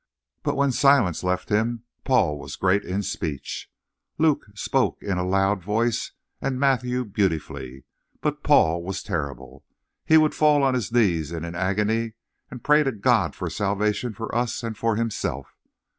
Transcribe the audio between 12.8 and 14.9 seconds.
to God for salvation for us and